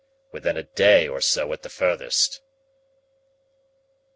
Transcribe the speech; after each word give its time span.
Within 0.31 0.57
a 0.57 0.63
day 0.63 1.07
or 1.07 1.21
so 1.21 1.53
at 1.53 1.61
the 1.61 1.69
furthest.... 1.69 2.41